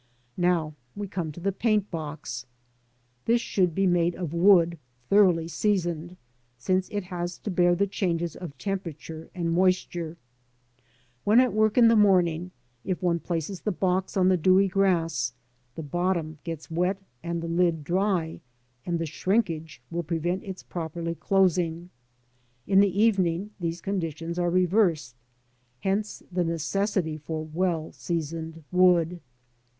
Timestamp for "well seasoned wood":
27.45-29.21